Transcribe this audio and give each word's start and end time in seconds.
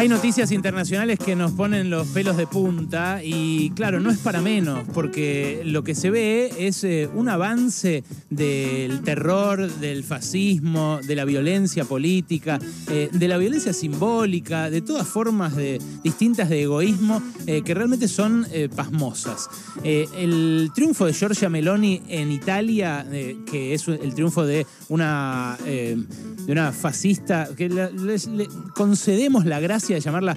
Hay 0.00 0.08
noticias 0.08 0.50
internacionales 0.50 1.18
que 1.18 1.36
nos 1.36 1.52
ponen 1.52 1.90
los 1.90 2.08
pelos 2.08 2.34
de 2.38 2.46
punta 2.46 3.20
y 3.22 3.68
claro, 3.72 4.00
no 4.00 4.10
es 4.10 4.16
para 4.16 4.40
menos, 4.40 4.88
porque 4.94 5.60
lo 5.66 5.84
que 5.84 5.94
se 5.94 6.08
ve 6.08 6.50
es 6.58 6.84
eh, 6.84 7.06
un 7.14 7.28
avance 7.28 8.02
del 8.30 9.02
terror, 9.02 9.70
del 9.70 10.02
fascismo, 10.02 11.00
de 11.06 11.14
la 11.14 11.26
violencia 11.26 11.84
política, 11.84 12.58
eh, 12.88 13.10
de 13.12 13.28
la 13.28 13.36
violencia 13.36 13.74
simbólica, 13.74 14.70
de 14.70 14.80
todas 14.80 15.06
formas 15.06 15.54
de, 15.54 15.78
distintas 16.02 16.48
de 16.48 16.62
egoísmo 16.62 17.20
eh, 17.46 17.60
que 17.60 17.74
realmente 17.74 18.08
son 18.08 18.46
pasmosas. 18.74 19.50
el 19.84 20.70
triunfo 20.74 21.04
de 21.04 21.12
Giorgia 21.12 21.50
Meloni 21.50 22.00
en 22.08 22.32
Italia, 22.32 23.04
que 23.44 23.74
es 23.74 23.86
el 23.86 24.14
triunfo 24.14 24.46
de 24.46 24.66
una, 24.88 25.58
de 26.46 26.52
una 26.52 26.72
fascista, 26.72 27.48
que 27.56 27.68
le 27.68 28.48
concedemos 28.74 29.46
la 29.46 29.60
gracia 29.60 29.96
de 29.96 30.00
llamarla 30.00 30.36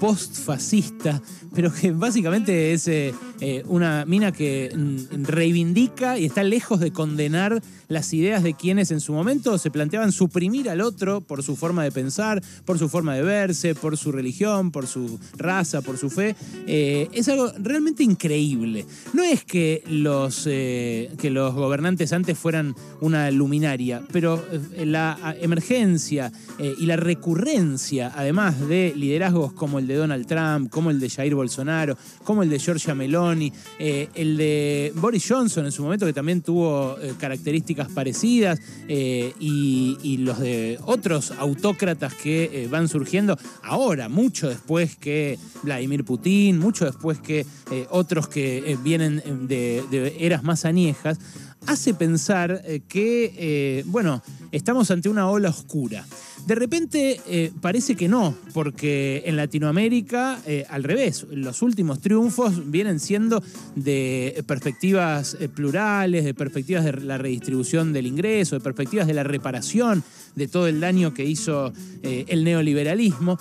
post-fascista, 0.00 1.22
pero 1.54 1.72
que 1.72 1.92
básicamente 1.92 2.72
es 2.72 2.86
eh, 2.88 3.14
eh, 3.40 3.62
una 3.66 4.04
mina 4.06 4.32
que 4.32 4.72
mm, 4.74 5.24
reivindica 5.24 6.18
y 6.18 6.24
está 6.24 6.42
lejos 6.42 6.80
de 6.80 6.90
condenar 6.90 7.62
las 7.88 8.12
ideas 8.14 8.42
de 8.42 8.54
quienes 8.54 8.90
en 8.90 9.00
su 9.00 9.12
momento 9.12 9.58
se 9.58 9.70
planteaban 9.70 10.10
suprimir 10.10 10.70
al 10.70 10.80
otro 10.80 11.20
por 11.20 11.42
su 11.42 11.54
forma 11.54 11.84
de 11.84 11.92
pensar, 11.92 12.42
por 12.64 12.78
su 12.78 12.88
forma 12.88 13.14
de 13.14 13.22
verse, 13.22 13.74
por 13.74 13.96
su 13.96 14.10
religión, 14.10 14.70
por 14.70 14.86
su 14.86 15.20
raza, 15.36 15.82
por 15.82 15.98
su 15.98 16.08
fe. 16.10 16.34
Eh, 16.66 17.08
es 17.12 17.28
algo 17.28 17.52
realmente 17.58 18.02
increíble. 18.02 18.86
No 19.12 19.22
es 19.22 19.44
que 19.44 19.84
los, 19.88 20.44
que 20.44 21.30
los 21.30 21.54
gobernantes 21.54 22.12
antes 22.12 22.38
fueran 22.38 22.74
una 23.00 23.30
luminaria, 23.30 24.02
pero 24.12 24.42
la 24.76 25.36
emergencia 25.40 26.32
y 26.58 26.86
la 26.86 26.96
recurrencia, 26.96 28.12
además 28.14 28.66
de 28.66 28.92
liderazgos 28.96 29.52
como 29.52 29.78
el 29.78 29.86
de 29.86 29.94
Donald 29.94 30.26
Trump, 30.26 30.70
como 30.70 30.90
el 30.90 30.98
de 31.00 31.10
Jair 31.10 31.34
Bolsonaro, 31.34 31.96
como 32.24 32.42
el 32.42 32.48
de 32.48 32.58
Giorgia 32.58 32.94
Meloni, 32.94 33.25
eh, 33.78 34.08
el 34.14 34.36
de 34.36 34.92
Boris 34.96 35.26
Johnson 35.28 35.64
en 35.64 35.72
su 35.72 35.82
momento, 35.82 36.06
que 36.06 36.12
también 36.12 36.42
tuvo 36.42 36.96
eh, 37.00 37.14
características 37.18 37.88
parecidas, 37.90 38.60
eh, 38.88 39.32
y, 39.40 40.16
los 40.18 40.40
de 40.40 40.78
otros 40.86 41.30
autócratas 41.32 42.14
que 42.14 42.66
van 42.70 42.88
surgiendo 42.88 43.38
ahora, 43.62 44.08
mucho 44.08 44.48
después 44.48 44.96
que 44.96 45.38
Vladimir 45.62 46.04
Putin, 46.04 46.58
mucho 46.58 46.86
después 46.86 47.18
que 47.20 47.46
otros 47.90 48.28
que 48.28 48.76
vienen 48.82 49.22
de, 49.46 49.84
de 49.90 50.16
eras 50.18 50.42
más 50.42 50.64
añejas, 50.64 51.18
hace 51.66 51.92
pensar 51.94 52.62
que, 52.88 53.84
bueno, 53.86 54.22
estamos 54.56 54.90
ante 54.90 55.08
una 55.08 55.28
ola 55.28 55.50
oscura. 55.50 56.06
De 56.46 56.54
repente 56.54 57.20
eh, 57.26 57.50
parece 57.60 57.96
que 57.96 58.08
no, 58.08 58.34
porque 58.54 59.24
en 59.26 59.36
Latinoamérica, 59.36 60.40
eh, 60.46 60.64
al 60.68 60.84
revés, 60.84 61.26
los 61.30 61.60
últimos 61.60 62.00
triunfos 62.00 62.70
vienen 62.70 63.00
siendo 63.00 63.42
de 63.74 64.44
perspectivas 64.46 65.36
eh, 65.40 65.48
plurales, 65.48 66.24
de 66.24 66.34
perspectivas 66.34 66.84
de 66.84 66.92
la 66.92 67.18
redistribución 67.18 67.92
del 67.92 68.06
ingreso, 68.06 68.54
de 68.56 68.60
perspectivas 68.60 69.08
de 69.08 69.14
la 69.14 69.24
reparación 69.24 70.04
de 70.36 70.46
todo 70.46 70.68
el 70.68 70.80
daño 70.80 71.14
que 71.14 71.24
hizo 71.24 71.72
el 72.02 72.44
neoliberalismo. 72.44 73.38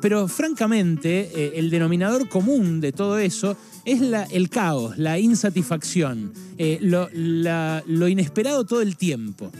pero 0.00 0.28
francamente, 0.28 1.58
el 1.58 1.68
denominador 1.68 2.26
común 2.30 2.80
de 2.80 2.90
todo 2.90 3.18
eso 3.18 3.54
es 3.84 4.00
el 4.32 4.48
caos, 4.48 4.96
la 4.96 5.18
insatisfacción, 5.18 6.32
lo 6.56 8.08
inesperado 8.08 8.64
todo 8.64 8.80
el 8.80 8.96
tiempo. 8.96 9.52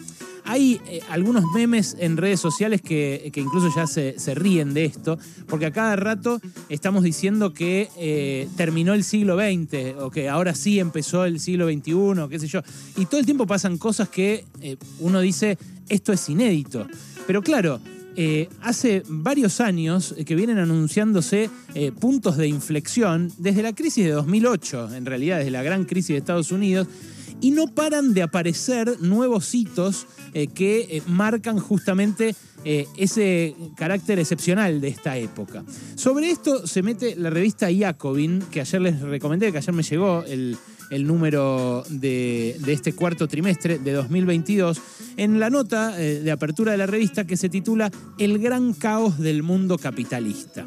Hay 0.49 0.81
eh, 0.87 1.01
algunos 1.11 1.45
memes 1.55 1.95
en 2.01 2.17
redes 2.17 2.41
sociales 2.41 2.81
que, 2.81 3.31
incluso 3.37 3.69
ya 3.77 3.87
se, 3.87 4.35
ríen 4.35 4.73
de 4.73 4.87
esto, 4.87 5.19
porque 5.47 5.67
a 5.67 5.73
cada 5.73 5.95
rato 5.95 6.41
estamos 6.71 7.05
diciendo 7.05 7.53
que 7.53 7.91
eh, 7.99 8.49
terminó 8.57 8.95
el 8.95 9.05
siglo 9.05 9.37
XX 9.37 10.01
o 10.01 10.11
que 10.11 10.31
ahora 10.31 10.55
sí 10.55 10.81
empezó 10.81 11.27
el 11.27 11.39
siglo 11.39 11.69
XXI, 11.69 12.31
qué 12.31 12.39
sé 12.39 12.47
yo. 12.47 12.63
Y 12.97 13.05
todo 13.05 13.21
el 13.21 13.27
tiempo 13.27 13.47
pasan 13.47 13.77
cosas 13.77 14.09
que 14.09 14.47
eh, 14.63 14.79
uno 15.01 15.21
dice, 15.21 15.59
esto 15.91 16.15
es 16.15 16.27
inédito. 16.31 16.87
Pero 17.27 17.43
claro, 17.43 17.79
hace 18.63 19.03
varios 19.07 19.61
años 19.61 20.15
que 20.27 20.35
vienen 20.35 20.59
anunciándose 20.59 21.51
puntos 22.01 22.39
de 22.39 22.49
inflexión 22.49 23.31
desde 23.37 23.63
la 23.63 23.75
crisis 23.75 24.07
de 24.07 24.13
2008, 24.13 24.95
en 24.95 25.05
realidad 25.05 25.39
desde 25.39 25.51
la 25.51 25.63
gran 25.63 25.85
crisis 25.85 26.09
de 26.09 26.17
Estados 26.17 26.51
Unidos, 26.51 26.89
y 27.41 27.51
no 27.51 27.69
paran 27.69 28.15
de 28.15 28.23
aparecer 28.23 29.01
nuevos 29.01 29.55
hitos 29.55 30.07
eh, 30.35 30.49
que 30.49 30.81
eh, 30.81 31.03
marcan 31.07 31.59
justamente 31.59 32.35
eh, 32.65 32.87
ese 32.97 33.55
carácter 33.77 34.19
excepcional 34.19 34.81
de 34.81 34.89
esta 34.89 35.17
época. 35.17 35.65
Sobre 35.95 36.31
esto 36.31 36.67
se 36.67 36.83
mete 36.83 37.15
la 37.17 37.31
revista 37.31 37.69
Jacobin, 37.73 38.43
que 38.51 38.61
ayer 38.61 38.81
les 38.81 39.01
recomendé, 39.01 39.53
que 39.53 39.59
ayer 39.59 39.75
me 39.75 39.83
llegó 39.83 40.25
el, 40.25 40.59
número 40.91 41.85
de, 41.89 42.59
este 42.67 42.95
cuarto 42.95 43.29
trimestre 43.29 43.79
de 43.79 43.93
2022, 43.93 44.81
en 45.17 45.39
la 45.39 45.51
nota 45.51 45.93
de 45.93 46.31
apertura 46.31 46.73
de 46.73 46.79
la 46.79 46.87
revista 46.87 47.27
que 47.27 47.37
se 47.37 47.49
titula 47.49 47.91
El 48.19 48.39
gran 48.39 48.73
caos 48.73 49.19
del 49.19 49.43
mundo 49.43 49.77
capitalista. 49.79 50.67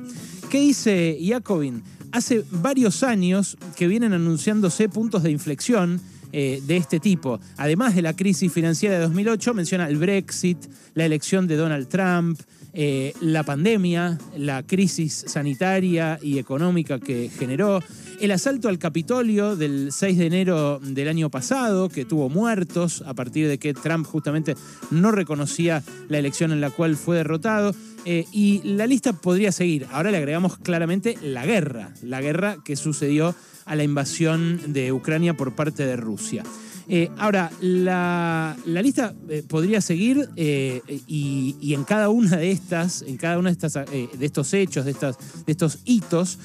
¿Qué 0.50 0.60
dice 0.60 1.18
Jacobin? 1.22 1.84
Hace 2.12 2.44
varios 2.52 3.04
años 3.04 3.58
que 3.76 3.88
vienen 3.88 4.14
anunciándose 4.14 4.90
puntos 4.90 5.24
de 5.24 5.32
inflexión 5.32 6.02
eh, 6.32 6.62
de 6.66 6.78
este 6.78 7.00
tipo. 7.00 7.40
Además 7.58 7.96
de 7.96 8.02
la 8.02 8.16
crisis 8.16 8.52
financiera 8.52 8.96
de 8.96 9.02
2008, 9.02 9.54
menciona 9.54 9.88
el 9.88 9.98
Brexit, 9.98 10.58
la 10.94 11.06
elección 11.06 11.48
de 11.48 11.56
Donald 11.56 11.88
Trump, 11.88 12.40
eh, 12.74 13.14
la 13.20 13.44
pandemia, 13.44 14.18
la 14.38 14.64
crisis 14.64 15.26
sanitaria 15.28 16.18
y 16.22 16.38
económica 16.38 17.00
que 17.00 17.30
generó, 17.30 17.82
el 18.22 18.32
asalto 18.32 18.70
al 18.70 18.80
Capitolio 18.80 19.56
del 19.56 19.92
6 19.92 20.18
de 20.18 20.26
enero 20.26 20.80
del 20.80 21.08
año 21.08 21.30
pasado, 21.30 21.90
que 21.90 22.06
tuvo 22.06 22.30
muertos 22.30 23.04
a 23.06 23.14
partir 23.14 23.48
de 23.48 23.58
que 23.58 23.74
Trump 23.74 24.06
justamente 24.06 24.56
no 24.90 25.12
reconocía 25.12 25.84
la 26.08 26.20
elección 26.20 26.52
en 26.52 26.62
la 26.62 26.70
cual 26.70 26.96
fue 26.96 27.18
derrotado. 27.18 27.76
Eh, 28.06 28.26
y 28.32 28.62
la 28.64 28.88
lista 28.88 29.14
podría 29.14 29.52
seguir. 29.52 29.86
Ahora 29.92 30.12
le 30.12 30.18
agregamos 30.18 30.58
claramente 30.58 31.18
la 31.22 31.46
guerra, 31.46 31.94
la 32.02 32.22
guerra 32.22 32.58
que 32.64 32.76
sucedió 32.76 33.36
a 33.66 33.76
la 33.76 33.84
invasión 33.84 34.74
de 34.74 34.92
Ucrania 34.92 35.36
por 35.36 35.54
parte 35.56 35.86
de 35.86 35.96
Rusia. 35.98 36.44
Eh, 36.88 37.10
ahora, 37.18 37.52
la, 37.62 38.56
lista 38.66 39.14
eh, 39.30 39.44
podría 39.48 39.82
seguir 39.82 40.30
eh, 40.36 40.82
y, 41.08 41.74
en 41.74 41.84
cada 41.84 42.10
una 42.10 42.38
de 42.38 42.52
estas, 42.52 43.02
en 43.02 43.18
cada 43.18 43.38
uno 43.38 43.50
de, 43.50 43.54
estas, 43.54 43.74
de 43.74 44.26
estos 44.26 44.54
hechos, 44.54 44.86
de, 44.86 44.92
estas, 44.92 45.18
de 45.46 45.52
estos 45.52 45.80
hitos, 45.86 46.38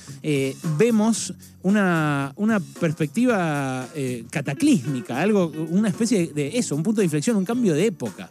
vemos 0.79 1.35
una, 1.63 2.33
una 2.37 2.61
perspectiva 2.61 3.89
cataclísmica, 4.31 5.21
algo, 5.21 5.53
una 5.71 5.89
especie 5.89 6.29
de 6.29 6.59
eso, 6.59 6.77
un 6.77 6.83
punto 6.83 7.01
de 7.01 7.07
inflexión, 7.07 7.37
un 7.37 7.45
cambio 7.45 7.75
de 7.75 7.87
época 7.87 8.29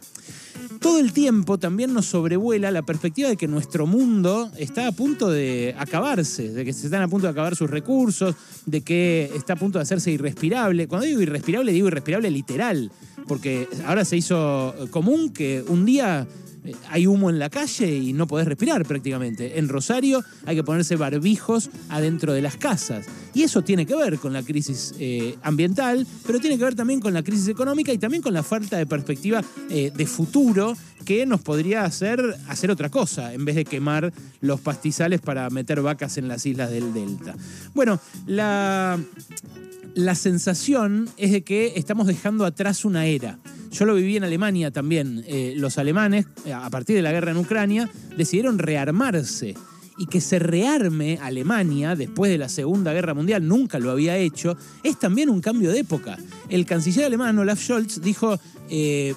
todo 0.86 1.00
el 1.00 1.12
tiempo 1.12 1.58
también 1.58 1.92
nos 1.92 2.06
sobrevuela 2.06 2.70
la 2.70 2.82
perspectiva 2.82 3.28
de 3.28 3.36
que 3.36 3.48
nuestro 3.48 3.88
mundo 3.88 4.52
está 4.56 4.86
a 4.86 4.92
punto 4.92 5.28
de 5.28 5.74
acabarse, 5.76 6.52
de 6.52 6.64
que 6.64 6.72
se 6.72 6.86
están 6.86 7.02
a 7.02 7.08
punto 7.08 7.26
de 7.26 7.32
acabar 7.32 7.56
sus 7.56 7.68
recursos, 7.68 8.36
de 8.66 8.82
que 8.82 9.28
está 9.34 9.54
a 9.54 9.56
punto 9.56 9.80
de 9.80 9.82
hacerse 9.82 10.12
irrespirable. 10.12 10.86
Cuando 10.86 11.08
digo 11.08 11.20
irrespirable, 11.20 11.72
digo 11.72 11.88
irrespirable 11.88 12.30
literal, 12.30 12.92
porque 13.26 13.68
ahora 13.84 14.04
se 14.04 14.16
hizo 14.16 14.76
común 14.92 15.32
que 15.32 15.64
un 15.66 15.84
día 15.86 16.24
hay 16.90 17.06
humo 17.06 17.30
en 17.30 17.38
la 17.38 17.50
calle 17.50 17.96
y 17.96 18.12
no 18.12 18.26
podés 18.26 18.46
respirar 18.46 18.84
prácticamente. 18.84 19.58
En 19.58 19.68
Rosario 19.68 20.24
hay 20.44 20.56
que 20.56 20.64
ponerse 20.64 20.96
barbijos 20.96 21.70
adentro 21.88 22.32
de 22.32 22.42
las 22.42 22.56
casas. 22.56 23.06
Y 23.34 23.42
eso 23.42 23.62
tiene 23.62 23.86
que 23.86 23.94
ver 23.94 24.18
con 24.18 24.32
la 24.32 24.42
crisis 24.42 24.94
eh, 24.98 25.36
ambiental, 25.42 26.06
pero 26.26 26.40
tiene 26.40 26.56
que 26.56 26.64
ver 26.64 26.74
también 26.74 27.00
con 27.00 27.12
la 27.12 27.22
crisis 27.22 27.48
económica 27.48 27.92
y 27.92 27.98
también 27.98 28.22
con 28.22 28.32
la 28.32 28.42
falta 28.42 28.78
de 28.78 28.86
perspectiva 28.86 29.42
eh, 29.70 29.92
de 29.94 30.06
futuro 30.06 30.76
que 31.04 31.24
nos 31.26 31.40
podría 31.40 31.84
hacer 31.84 32.20
hacer 32.48 32.70
otra 32.70 32.90
cosa 32.90 33.32
en 33.32 33.44
vez 33.44 33.54
de 33.54 33.64
quemar 33.64 34.12
los 34.40 34.60
pastizales 34.60 35.20
para 35.20 35.48
meter 35.50 35.80
vacas 35.80 36.18
en 36.18 36.28
las 36.28 36.44
islas 36.46 36.70
del 36.70 36.92
Delta. 36.92 37.34
Bueno, 37.74 38.00
la, 38.26 38.98
la 39.94 40.14
sensación 40.14 41.08
es 41.16 41.32
de 41.32 41.42
que 41.42 41.74
estamos 41.76 42.06
dejando 42.06 42.44
atrás 42.44 42.84
una 42.84 43.06
era. 43.06 43.38
Yo 43.78 43.84
lo 43.84 43.94
viví 43.94 44.16
en 44.16 44.24
Alemania 44.24 44.70
también. 44.70 45.22
Eh, 45.26 45.52
los 45.58 45.76
alemanes, 45.76 46.24
eh, 46.46 46.52
a 46.54 46.70
partir 46.70 46.96
de 46.96 47.02
la 47.02 47.12
guerra 47.12 47.32
en 47.32 47.36
Ucrania, 47.36 47.90
decidieron 48.16 48.58
rearmarse. 48.58 49.54
Y 49.98 50.06
que 50.06 50.22
se 50.22 50.38
rearme 50.38 51.18
Alemania 51.20 51.94
después 51.94 52.30
de 52.30 52.38
la 52.38 52.48
Segunda 52.48 52.94
Guerra 52.94 53.12
Mundial, 53.12 53.46
nunca 53.46 53.78
lo 53.78 53.90
había 53.90 54.16
hecho, 54.16 54.56
es 54.82 54.98
también 54.98 55.28
un 55.28 55.42
cambio 55.42 55.70
de 55.70 55.80
época. 55.80 56.18
El 56.48 56.66
canciller 56.66 57.06
alemán 57.06 57.38
Olaf 57.38 57.60
Scholz 57.60 58.00
dijo, 58.00 58.38
eh, 58.68 59.14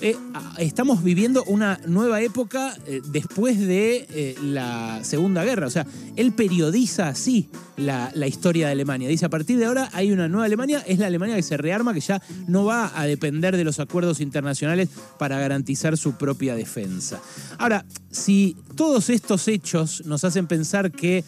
eh, 0.00 0.16
estamos 0.58 1.04
viviendo 1.04 1.44
una 1.44 1.78
nueva 1.86 2.22
época 2.22 2.74
eh, 2.86 3.02
después 3.06 3.58
de 3.58 4.36
la 4.42 5.00
Segunda 5.02 5.44
Guerra. 5.44 5.66
O 5.66 5.70
sea, 5.70 5.86
él 6.16 6.32
periodiza 6.32 7.08
así 7.08 7.48
la, 7.76 8.10
la, 8.14 8.26
historia 8.26 8.66
de 8.66 8.72
Alemania. 8.72 9.08
Dice, 9.08 9.26
a 9.26 9.28
partir 9.28 9.58
de 9.58 9.66
ahora 9.66 9.90
hay 9.92 10.12
una 10.12 10.28
nueva 10.28 10.46
Alemania, 10.46 10.82
es 10.86 10.98
la 10.98 11.06
Alemania 11.06 11.36
que 11.36 11.42
se 11.42 11.56
rearma, 11.56 11.92
que 11.92 12.00
ya 12.00 12.22
no 12.46 12.64
va 12.64 12.98
a 12.98 13.06
depender 13.06 13.56
de 13.56 13.64
los 13.64 13.80
acuerdos 13.80 14.20
internacionales 14.20 14.88
para 15.18 15.38
garantizar 15.38 15.96
su 15.96 16.14
propia 16.14 16.54
defensa. 16.54 17.20
Ahora, 17.58 17.84
si 18.10 18.56
todos 18.76 19.10
estos 19.10 19.46
hechos 19.48 20.04
nos 20.06 20.24
hacen 20.24 20.46
pensar 20.46 20.90
que 20.90 21.24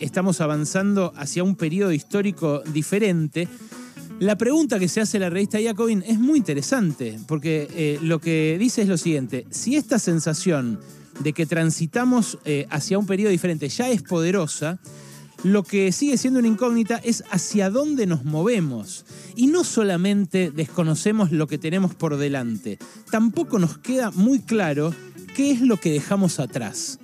estamos 0.00 0.40
avanzando 0.40 1.12
hacia 1.16 1.42
un 1.42 1.56
periodo 1.56 1.92
histórico 1.92 2.62
diferente, 2.72 3.48
la 4.18 4.38
pregunta 4.38 4.78
que 4.78 4.88
se 4.88 5.00
hace 5.00 5.18
la 5.18 5.28
revista 5.28 5.58
Jacobin 5.62 6.02
es 6.06 6.18
muy 6.18 6.38
interesante, 6.38 7.18
porque 7.26 7.68
eh, 7.74 7.98
lo 8.02 8.18
que 8.18 8.56
dice 8.58 8.82
es 8.82 8.88
lo 8.88 8.96
siguiente, 8.96 9.46
si 9.50 9.76
esta 9.76 9.98
sensación 9.98 10.80
de 11.20 11.32
que 11.32 11.46
transitamos 11.46 12.38
eh, 12.44 12.66
hacia 12.70 12.98
un 12.98 13.06
periodo 13.06 13.30
diferente 13.30 13.68
ya 13.68 13.90
es 13.90 14.02
poderosa, 14.02 14.78
lo 15.42 15.62
que 15.62 15.92
sigue 15.92 16.16
siendo 16.16 16.38
una 16.38 16.48
incógnita 16.48 16.96
es 17.04 17.24
hacia 17.30 17.68
dónde 17.68 18.06
nos 18.06 18.24
movemos. 18.24 19.04
Y 19.34 19.48
no 19.48 19.64
solamente 19.64 20.50
desconocemos 20.50 21.30
lo 21.30 21.46
que 21.46 21.58
tenemos 21.58 21.94
por 21.94 22.16
delante, 22.16 22.78
tampoco 23.10 23.58
nos 23.58 23.78
queda 23.78 24.10
muy 24.12 24.40
claro 24.40 24.94
qué 25.34 25.50
es 25.50 25.60
lo 25.60 25.76
que 25.78 25.92
dejamos 25.92 26.40
atrás. 26.40 26.98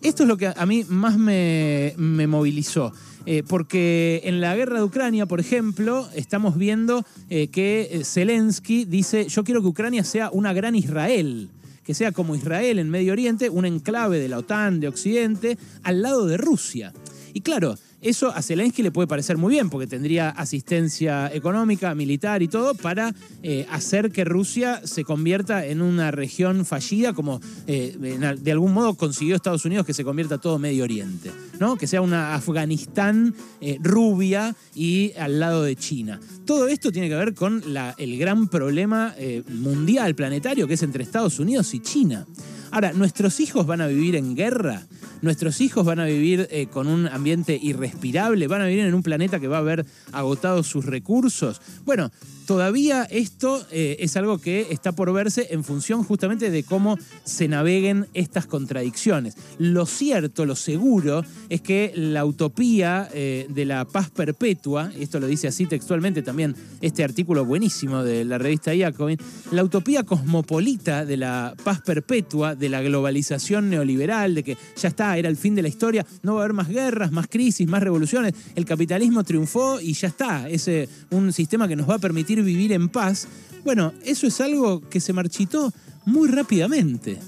Esto 0.00 0.22
es 0.22 0.28
lo 0.28 0.36
que 0.36 0.52
a 0.54 0.66
mí 0.66 0.84
más 0.88 1.18
me, 1.18 1.94
me 1.96 2.26
movilizó. 2.26 2.92
Eh, 3.26 3.42
porque 3.46 4.22
en 4.24 4.40
la 4.40 4.56
guerra 4.56 4.78
de 4.78 4.84
Ucrania, 4.84 5.26
por 5.26 5.40
ejemplo, 5.40 6.08
estamos 6.14 6.56
viendo 6.56 7.04
eh, 7.30 7.48
que 7.48 7.88
eh, 7.90 8.04
Zelensky 8.04 8.84
dice, 8.84 9.28
yo 9.28 9.44
quiero 9.44 9.60
que 9.62 9.68
Ucrania 9.68 10.04
sea 10.04 10.30
una 10.30 10.52
gran 10.52 10.74
Israel 10.74 11.48
que 11.84 11.94
sea 11.94 12.12
como 12.12 12.36
Israel 12.36 12.78
en 12.78 12.90
Medio 12.90 13.12
Oriente, 13.12 13.50
un 13.50 13.64
enclave 13.64 14.20
de 14.20 14.28
la 14.28 14.38
OTAN, 14.38 14.78
de 14.78 14.86
Occidente, 14.86 15.58
al 15.82 16.00
lado 16.00 16.26
de 16.26 16.36
Rusia. 16.36 16.92
Y 17.34 17.40
claro, 17.40 17.76
eso 18.02 18.30
a 18.34 18.42
Zelensky 18.42 18.82
le 18.82 18.90
puede 18.90 19.06
parecer 19.06 19.38
muy 19.38 19.52
bien, 19.54 19.70
porque 19.70 19.86
tendría 19.86 20.30
asistencia 20.30 21.32
económica, 21.32 21.94
militar 21.94 22.42
y 22.42 22.48
todo 22.48 22.74
para 22.74 23.14
eh, 23.44 23.64
hacer 23.70 24.10
que 24.10 24.24
Rusia 24.24 24.80
se 24.84 25.04
convierta 25.04 25.64
en 25.64 25.80
una 25.80 26.10
región 26.10 26.66
fallida, 26.66 27.12
como 27.12 27.40
eh, 27.68 27.96
de 28.40 28.52
algún 28.52 28.72
modo 28.72 28.94
consiguió 28.94 29.36
Estados 29.36 29.64
Unidos 29.64 29.86
que 29.86 29.94
se 29.94 30.02
convierta 30.02 30.38
todo 30.38 30.58
Medio 30.58 30.82
Oriente, 30.82 31.30
¿no? 31.60 31.76
Que 31.76 31.86
sea 31.86 32.00
una 32.00 32.34
Afganistán 32.34 33.34
eh, 33.60 33.78
rubia 33.80 34.56
y 34.74 35.12
al 35.16 35.38
lado 35.38 35.62
de 35.62 35.76
China. 35.76 36.18
Todo 36.44 36.66
esto 36.66 36.90
tiene 36.90 37.08
que 37.08 37.14
ver 37.14 37.34
con 37.34 37.62
el 37.98 38.18
gran 38.18 38.48
problema 38.48 39.14
mundial, 39.48 40.16
planetario, 40.16 40.66
que 40.66 40.74
es 40.74 40.82
entre 40.82 41.04
Estados 41.04 41.38
Unidos 41.38 41.72
y 41.72 41.80
China. 41.80 42.26
Ahora, 42.72 42.92
¿nuestros 42.94 43.38
hijos 43.40 43.66
van 43.66 43.80
a 43.80 43.86
vivir 43.86 44.16
en 44.16 44.34
guerra? 44.34 44.82
¿Nuestros 45.22 45.60
hijos 45.60 45.86
van 45.86 46.00
a 46.00 46.04
vivir 46.04 46.48
eh, 46.50 46.66
con 46.66 46.88
un 46.88 47.06
ambiente 47.06 47.56
irrespirable? 47.62 48.48
¿Van 48.48 48.60
a 48.60 48.66
vivir 48.66 48.84
en 48.84 48.92
un 48.92 49.04
planeta 49.04 49.38
que 49.38 49.46
va 49.46 49.58
a 49.58 49.60
haber 49.60 49.86
agotado 50.10 50.64
sus 50.64 50.84
recursos? 50.84 51.62
Bueno, 51.84 52.10
todavía 52.46 53.04
esto 53.04 53.64
eh, 53.70 53.98
es 54.00 54.16
algo 54.16 54.38
que 54.38 54.66
está 54.70 54.90
por 54.92 55.12
verse 55.12 55.46
en 55.50 55.62
función 55.62 56.02
justamente 56.02 56.50
de 56.50 56.64
cómo 56.64 56.98
se 57.24 57.46
naveguen 57.46 58.08
estas 58.14 58.46
contradicciones. 58.46 59.36
Lo 59.58 59.86
cierto, 59.86 60.44
lo 60.44 60.56
seguro, 60.56 61.24
es 61.48 61.60
que 61.60 61.92
la 61.94 62.24
utopía 62.24 63.08
eh, 63.14 63.46
de 63.48 63.64
la 63.64 63.84
paz 63.84 64.10
perpetua, 64.10 64.90
esto 64.98 65.20
lo 65.20 65.28
dice 65.28 65.46
así 65.46 65.66
textualmente 65.66 66.22
también 66.22 66.56
este 66.80 67.04
artículo 67.04 67.44
buenísimo 67.44 68.02
de 68.02 68.24
la 68.24 68.38
revista 68.38 68.72
Jacobin, 68.76 69.18
la 69.52 69.62
utopía 69.62 70.02
cosmopolita 70.02 71.04
de 71.04 71.16
la 71.16 71.54
paz 71.62 71.80
perpetua, 71.80 72.56
de 72.56 72.68
la 72.68 72.82
globalización 72.82 73.70
neoliberal, 73.70 74.34
de 74.34 74.42
que 74.42 74.56
ya 74.76 74.88
está, 74.88 75.11
era 75.16 75.28
el 75.28 75.36
fin 75.36 75.54
de 75.54 75.62
la 75.62 75.68
historia, 75.68 76.06
no 76.22 76.34
va 76.34 76.40
a 76.40 76.44
haber 76.44 76.54
más 76.54 76.68
guerras, 76.68 77.12
más 77.12 77.26
crisis, 77.28 77.66
más 77.68 77.82
revoluciones, 77.82 78.34
el 78.54 78.64
capitalismo 78.64 79.24
triunfó 79.24 79.80
y 79.80 79.92
ya 79.94 80.08
está, 80.08 80.48
es 80.48 80.70
un 81.10 81.32
sistema 81.32 81.68
que 81.68 81.76
nos 81.76 81.88
va 81.88 81.94
a 81.94 81.98
permitir 81.98 82.42
vivir 82.42 82.72
en 82.72 82.88
paz, 82.88 83.26
bueno, 83.64 83.92
eso 84.04 84.26
es 84.26 84.40
algo 84.40 84.88
que 84.88 85.00
se 85.00 85.12
marchitó 85.12 85.72
muy 86.04 86.28
rápidamente. 86.28 87.18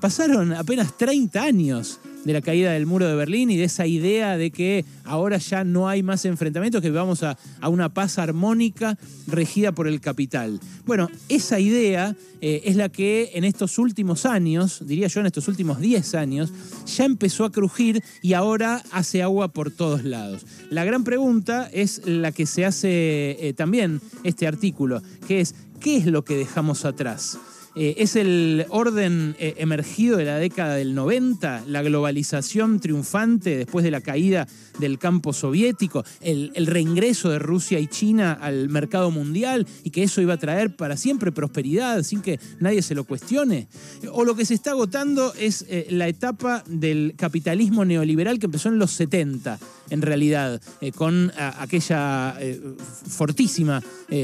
Pasaron 0.00 0.52
apenas 0.52 0.98
30 0.98 1.42
años 1.42 2.00
de 2.24 2.32
la 2.32 2.40
caída 2.40 2.72
del 2.72 2.86
muro 2.86 3.06
de 3.06 3.14
Berlín 3.14 3.50
y 3.50 3.56
de 3.56 3.64
esa 3.64 3.86
idea 3.86 4.36
de 4.36 4.50
que 4.50 4.84
ahora 5.04 5.38
ya 5.38 5.64
no 5.64 5.88
hay 5.88 6.02
más 6.02 6.24
enfrentamientos, 6.24 6.82
que 6.82 6.90
vamos 6.90 7.22
a, 7.22 7.36
una 7.68 7.92
paz 7.92 8.18
armónica 8.18 8.98
regida 9.26 9.72
por 9.72 9.88
el 9.88 10.00
capital. 10.00 10.60
Bueno, 10.86 11.08
esa 11.28 11.60
idea 11.60 12.16
eh, 12.40 12.62
es 12.64 12.76
la 12.76 12.88
que 12.88 13.32
en 13.34 13.44
estos 13.44 13.78
últimos 13.78 14.26
años, 14.26 14.82
diría 14.86 15.08
yo 15.08 15.20
en 15.20 15.26
estos 15.26 15.48
últimos 15.48 15.80
10 15.80 16.14
años, 16.14 16.52
ya 16.86 17.04
empezó 17.04 17.44
a 17.44 17.52
crujir 17.52 18.02
y 18.22 18.34
ahora 18.34 18.82
hace 18.90 19.22
agua 19.22 19.48
por 19.48 19.70
todos 19.70 20.04
lados. 20.04 20.46
La 20.70 20.84
gran 20.84 21.04
pregunta 21.04 21.68
es 21.72 22.02
la 22.06 22.32
que 22.32 22.46
se 22.46 22.64
hace 22.64 23.36
eh, 23.40 23.54
también 23.54 24.00
este 24.22 24.46
artículo, 24.46 25.02
que 25.26 25.40
es, 25.40 25.54
¿qué 25.80 25.96
es 25.96 26.06
lo 26.06 26.24
que 26.24 26.36
dejamos 26.36 26.84
atrás? 26.84 27.38
Eh, 27.76 27.96
es 27.98 28.14
el 28.14 28.66
orden 28.68 29.34
eh, 29.40 29.54
emergido 29.58 30.16
de 30.16 30.24
la 30.24 30.38
década 30.38 30.76
del 30.76 30.94
90, 30.94 31.64
la 31.66 31.82
globalización 31.82 32.78
triunfante 32.78 33.56
después 33.56 33.84
de 33.84 33.90
la 33.90 34.00
caída 34.00 34.46
del 34.78 34.98
campo 34.98 35.32
soviético, 35.32 36.04
el, 36.20 36.52
reingreso 36.66 37.30
de 37.30 37.40
Rusia 37.40 37.80
y 37.80 37.88
China 37.88 38.32
al 38.32 38.68
mercado 38.68 39.10
mundial 39.10 39.66
y 39.82 39.90
que 39.90 40.04
eso 40.04 40.20
iba 40.20 40.34
a 40.34 40.38
traer 40.38 40.76
para 40.76 40.96
siempre 40.96 41.32
prosperidad 41.32 42.02
sin 42.04 42.22
que 42.22 42.38
nadie 42.60 42.80
se 42.80 42.94
lo 42.94 43.04
cuestione. 43.04 43.66
O 44.12 44.24
lo 44.24 44.36
que 44.36 44.44
se 44.44 44.54
está 44.54 44.70
agotando 44.70 45.32
es 45.34 45.64
eh, 45.68 45.88
la 45.90 46.06
etapa 46.06 46.62
del 46.68 47.14
capitalismo 47.16 47.84
neoliberal 47.84 48.38
que 48.38 48.46
empezó 48.46 48.68
en 48.68 48.78
los 48.78 48.92
70 48.92 49.58
en 49.90 50.00
realidad, 50.00 50.62
con 50.94 51.30
aquella 51.36 52.34
fortísima 53.06 53.82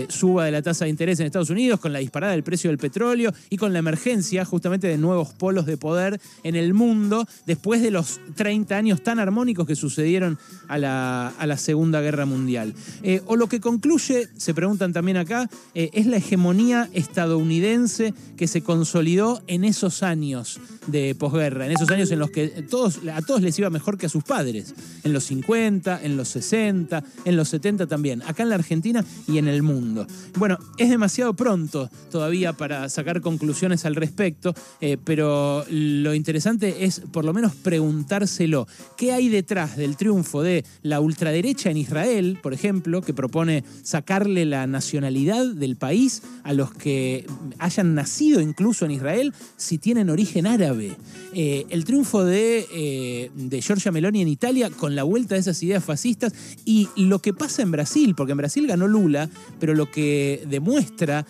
suba 0.08 0.46
de 0.46 0.52
la 0.52 0.62
tasa 0.62 0.86
de 0.86 0.90
interés 0.90 1.20
en 1.20 1.26
Estados 1.26 1.50
Unidos, 1.50 1.78
con 1.78 1.92
la 1.92 1.98
disparada 1.98 2.32
del 2.32 2.42
precio 2.42 2.70
del 2.70 2.78
petróleo 2.78 3.30
y 3.48 3.56
con 3.56 3.72
la 3.72 3.78
emergencia 3.78 4.44
justamente 4.44 4.86
de 4.86 4.98
nuevos 4.98 5.32
polos 5.32 5.66
de 5.66 5.76
poder 5.76 6.20
en 6.42 6.56
el 6.56 6.74
mundo 6.74 7.26
después 7.46 7.82
de 7.82 7.90
los 7.90 8.20
30 8.34 8.76
años 8.76 9.02
tan 9.02 9.18
armónicos 9.18 9.66
que 9.66 9.76
sucedieron 9.76 10.38
a 10.68 10.78
la, 10.78 11.56
Segunda 11.56 12.00
Guerra 12.00 12.26
Mundial. 12.26 12.74
Eh, 13.02 13.22
o 13.26 13.36
lo 13.36 13.48
que 13.48 13.60
concluye, 13.60 14.28
se 14.36 14.54
preguntan 14.54 14.92
también 14.92 15.16
acá, 15.16 15.50
eh, 15.74 15.90
es 15.92 16.06
la 16.06 16.16
hegemonía 16.16 16.88
estadounidense 16.92 18.14
que 18.36 18.46
se 18.46 18.62
consolidó 18.62 19.42
en 19.46 19.64
esos 19.64 20.02
años 20.02 20.60
de 20.86 21.14
posguerra, 21.14 21.66
en 21.66 21.72
esos 21.72 21.90
años 21.90 22.10
en 22.10 22.18
los 22.18 22.30
que 22.30 22.48
todos, 22.48 23.00
a 23.12 23.20
todos 23.22 23.42
les 23.42 23.58
iba 23.58 23.70
mejor 23.70 23.98
que 23.98 24.06
a 24.06 24.08
sus 24.08 24.24
padres, 24.24 24.74
en 25.04 25.12
los 25.12 25.24
50, 25.24 26.00
en 26.02 26.16
los 26.16 26.28
60, 26.28 27.04
en 27.24 27.36
los 27.36 27.48
70 27.48 27.86
también, 27.86 28.22
acá 28.22 28.42
en 28.42 28.48
la 28.48 28.54
Argentina 28.54 29.04
y 29.28 29.38
en 29.38 29.48
el 29.48 29.62
mundo. 29.62 30.06
Bueno, 30.36 30.58
es 30.78 30.88
demasiado 30.88 31.34
pronto 31.34 31.90
todavía 32.10 32.52
para 32.52 32.88
sacar 32.88 33.20
conclusiones 33.30 33.84
al 33.84 33.94
respecto, 33.94 34.54
eh, 34.80 34.96
pero 35.04 35.64
lo 35.70 36.14
interesante 36.14 36.84
es 36.84 37.00
por 37.12 37.24
lo 37.24 37.32
menos 37.32 37.54
preguntárselo. 37.54 38.66
¿Qué 38.96 39.12
hay 39.12 39.28
detrás 39.28 39.76
del 39.76 39.96
triunfo 39.96 40.42
de 40.42 40.64
la 40.82 40.98
ultraderecha 40.98 41.70
en 41.70 41.76
Israel, 41.76 42.38
por 42.42 42.52
ejemplo, 42.52 43.02
que 43.02 43.14
propone 43.14 43.62
sacarle 43.84 44.46
la 44.46 44.66
nacionalidad 44.66 45.46
del 45.46 45.76
país 45.76 46.22
a 46.42 46.52
los 46.54 46.72
que 46.72 47.24
hayan 47.60 47.94
nacido 47.94 48.40
incluso 48.40 48.84
en 48.84 48.90
Israel 48.90 49.32
si 49.56 49.78
tienen 49.78 50.10
origen 50.10 50.48
árabe? 50.48 50.96
Eh, 51.32 51.66
el 51.70 51.84
triunfo 51.84 52.24
de, 52.24 52.66
eh, 52.72 53.30
de 53.32 53.62
Giorgia 53.62 53.92
Meloni 53.92 54.22
en 54.22 54.28
Italia 54.28 54.70
con 54.70 54.96
la 54.96 55.04
vuelta 55.04 55.36
de 55.36 55.42
esas 55.42 55.62
ideas 55.62 55.84
fascistas 55.84 56.32
y 56.64 56.88
lo 56.96 57.20
que 57.20 57.32
pasa 57.32 57.62
en 57.62 57.70
Brasil, 57.70 58.16
porque 58.16 58.32
en 58.32 58.38
Brasil 58.38 58.66
ganó 58.66 58.88
Lula, 58.88 59.30
pero 59.60 59.74
lo 59.74 59.88
que 59.88 60.44
demuestra 60.48 61.24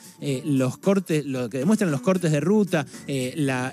los 0.45 0.79
cortes, 0.79 1.27
lo 1.27 1.51
que 1.51 1.59
demuestran 1.59 1.90
los 1.91 2.01
cortes 2.01 2.33
de 2.33 2.41
ruta, 2.41 2.87
eh, 3.07 3.35
la, 3.37 3.73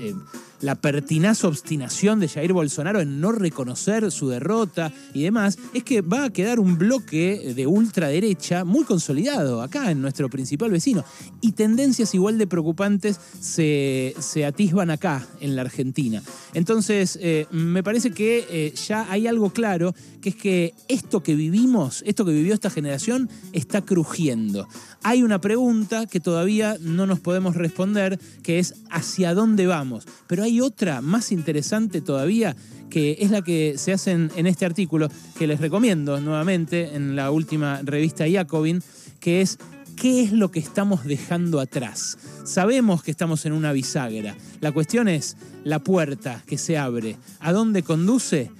eh, 0.00 0.14
la 0.60 0.74
pertinaz 0.74 1.44
obstinación 1.44 2.20
de 2.20 2.28
Jair 2.28 2.52
Bolsonaro 2.52 3.00
en 3.00 3.20
no 3.20 3.32
reconocer 3.32 4.10
su 4.10 4.28
derrota 4.28 4.92
y 5.14 5.22
demás, 5.22 5.58
es 5.74 5.84
que 5.84 6.00
va 6.00 6.24
a 6.24 6.30
quedar 6.30 6.60
un 6.60 6.78
bloque 6.78 7.52
de 7.54 7.66
ultraderecha 7.66 8.64
muy 8.64 8.84
consolidado 8.84 9.62
acá 9.62 9.90
en 9.90 10.00
nuestro 10.00 10.28
principal 10.28 10.70
vecino. 10.70 11.04
Y 11.40 11.52
tendencias 11.52 12.14
igual 12.14 12.38
de 12.38 12.46
preocupantes 12.46 13.20
se, 13.40 14.14
atisban 14.46 14.90
acá, 14.90 15.26
en 15.40 15.56
la 15.56 15.62
Argentina. 15.62 16.22
Entonces, 16.54 17.18
eh, 17.20 17.46
me 17.50 17.82
parece 17.82 18.10
que 18.10 18.46
eh, 18.50 18.74
ya 18.86 19.10
hay 19.10 19.26
algo 19.26 19.50
claro, 19.50 19.94
que 20.20 20.30
es 20.30 20.36
que 20.36 20.74
esto 20.88 21.22
que 21.22 21.34
vivimos, 21.34 22.02
esto 22.06 22.24
que 22.24 22.32
vivió 22.32 22.54
esta 22.54 22.70
generación, 22.70 23.28
está 23.52 23.82
crujiendo. 23.82 24.68
Hay 25.02 25.22
una 25.22 25.40
pregunta 25.40 26.06
que 26.06 26.20
todavía 26.20 26.76
no 26.80 27.06
nos 27.06 27.20
podemos 27.20 27.56
responder, 27.56 28.18
que 28.42 28.58
es 28.58 28.74
¿hacia 28.90 29.34
dónde 29.34 29.66
vamos? 29.66 30.06
Pero 30.26 30.42
otra 30.60 31.00
más 31.00 31.32
interesante 31.32 32.00
todavía, 32.00 32.56
que 32.90 33.18
es 33.20 33.30
la 33.30 33.42
que 33.42 33.74
se 33.76 33.92
hace 33.92 34.12
en, 34.12 34.46
este 34.46 34.64
artículo, 34.64 35.08
que 35.38 35.46
les 35.46 35.60
recomiendo 35.60 36.20
nuevamente 36.20 36.94
en 36.94 37.16
la 37.16 37.30
última 37.30 37.80
revista 37.82 38.24
Jacobin, 38.30 38.82
que 39.20 39.40
es 39.40 39.58
¿qué 39.96 40.22
es 40.22 40.32
lo 40.32 40.50
que 40.50 40.60
estamos 40.60 41.04
dejando 41.04 41.60
atrás? 41.60 42.18
Sabemos 42.44 43.02
que 43.02 43.10
estamos 43.10 43.44
en 43.46 43.52
una 43.52 43.72
bisagra. 43.72 44.36
La 44.60 44.72
cuestión 44.72 45.08
es 45.08 45.36
la 45.64 45.80
puerta 45.80 46.42
que 46.46 46.58
se 46.58 46.78
abre, 46.78 47.16
a 47.40 47.52
dónde 47.52 47.82
conduce 47.82 48.50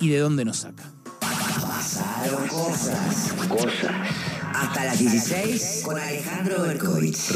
y 0.00 0.08
de 0.08 0.18
dónde 0.18 0.44
nos 0.44 0.58
saca. 0.58 0.84
Pasaron 1.20 2.48
cosas. 2.48 3.32
Cosas. 3.48 3.92
Hasta 4.54 4.84
las 4.84 4.98
16 4.98 5.82
con 5.84 5.98
Alejandro 5.98 6.62
Berkovich. 6.62 7.32